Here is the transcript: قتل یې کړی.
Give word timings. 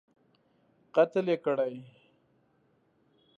قتل 0.95 1.25
یې 1.31 1.37
کړی. 1.45 1.75